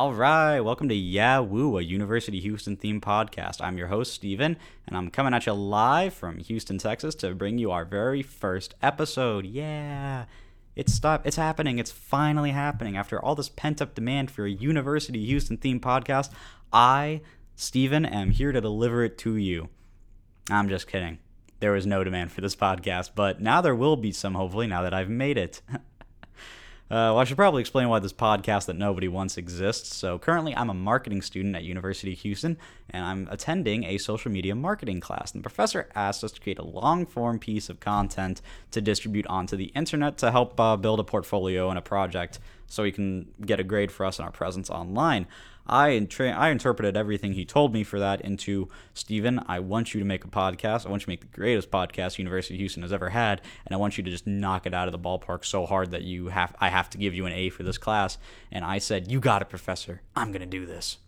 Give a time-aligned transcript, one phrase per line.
[0.00, 3.60] All right, welcome to Yahoo, a University Houston themed podcast.
[3.60, 7.58] I'm your host, Steven, and I'm coming at you live from Houston, Texas to bring
[7.58, 9.44] you our very first episode.
[9.44, 10.24] Yeah,
[10.74, 11.78] it's stop it's happening.
[11.78, 12.96] It's finally happening.
[12.96, 16.30] After all this pent-up demand for a University Houston themed podcast,
[16.72, 17.20] I,
[17.54, 19.68] Steven, am here to deliver it to you.
[20.48, 21.18] I'm just kidding.
[21.58, 24.80] There was no demand for this podcast, but now there will be some, hopefully, now
[24.80, 25.60] that I've made it.
[26.90, 29.94] Uh, well, I should probably explain why this podcast that nobody wants exists.
[29.94, 34.32] So, currently, I'm a marketing student at University of Houston, and I'm attending a social
[34.32, 35.30] media marketing class.
[35.30, 38.42] And the professor asked us to create a long form piece of content
[38.72, 42.82] to distribute onto the internet to help uh, build a portfolio and a project so
[42.82, 45.28] he can get a grade for us and our presence online.
[45.70, 50.06] I I interpreted everything he told me for that into Steven, I want you to
[50.06, 50.84] make a podcast.
[50.84, 53.74] I want you to make the greatest podcast University of Houston has ever had, and
[53.74, 56.28] I want you to just knock it out of the ballpark so hard that you
[56.28, 58.18] have I have to give you an A for this class.
[58.50, 60.02] And I said, "You got it, professor.
[60.16, 60.98] I'm to do this."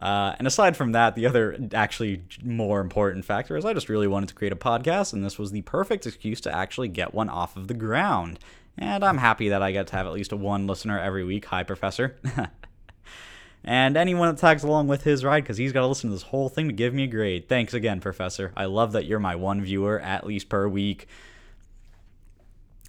[0.00, 4.06] Uh, and aside from that, the other actually more important factor is I just really
[4.06, 7.28] wanted to create a podcast, and this was the perfect excuse to actually get one
[7.28, 8.38] off of the ground.
[8.76, 11.46] And I'm happy that I get to have at least one listener every week.
[11.46, 12.16] Hi, Professor.
[13.64, 16.22] and anyone that tags along with his ride, because he's got to listen to this
[16.22, 17.48] whole thing to give me a grade.
[17.48, 18.52] Thanks again, Professor.
[18.56, 21.08] I love that you're my one viewer at least per week.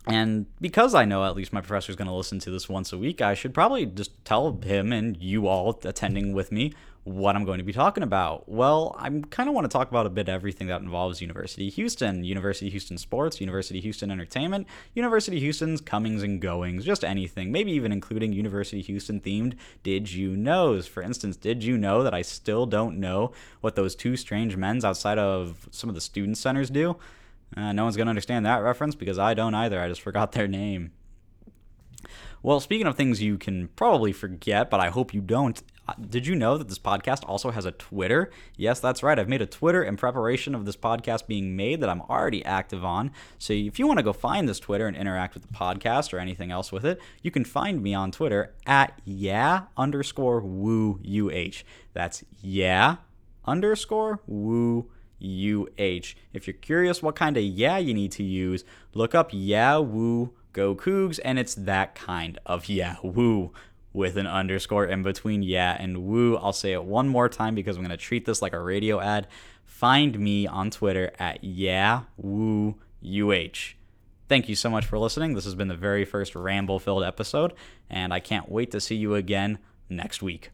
[0.09, 2.91] And because I know at least my professor is going to listen to this once
[2.91, 7.35] a week, I should probably just tell him and you all attending with me what
[7.35, 8.47] I'm going to be talking about.
[8.49, 12.23] Well, I kind of want to talk about a bit everything that involves University Houston,
[12.23, 17.91] University Houston sports, University Houston entertainment, University Houston's comings and goings, just anything, maybe even
[17.91, 20.87] including University Houston themed did you knows.
[20.87, 24.85] For instance, did you know that I still don't know what those two strange men's
[24.85, 26.97] outside of some of the student centers do?
[27.55, 29.81] Uh, no one's going to understand that reference because I don't either.
[29.81, 30.91] I just forgot their name.
[32.41, 36.25] Well, speaking of things you can probably forget, but I hope you don't, uh, did
[36.25, 38.31] you know that this podcast also has a Twitter?
[38.55, 39.19] Yes, that's right.
[39.19, 42.85] I've made a Twitter in preparation of this podcast being made that I'm already active
[42.85, 43.11] on.
[43.39, 46.19] So if you want to go find this Twitter and interact with the podcast or
[46.19, 51.49] anything else with it, you can find me on Twitter at yeah underscore woo uh.
[51.91, 52.97] That's yeah
[53.45, 54.89] underscore woo
[55.77, 56.15] UH.
[56.33, 58.63] If you're curious what kind of yeah you need to use,
[58.93, 63.51] look up yeah woo go Coogs, and it's that kind of yeah woo
[63.93, 66.37] with an underscore in between yeah and woo.
[66.37, 68.99] I'll say it one more time because I'm going to treat this like a radio
[68.99, 69.27] ad.
[69.65, 73.75] Find me on Twitter at yeah woo UH.
[74.27, 75.33] Thank you so much for listening.
[75.33, 77.53] This has been the very first ramble filled episode,
[77.89, 79.57] and I can't wait to see you again
[79.89, 80.51] next week.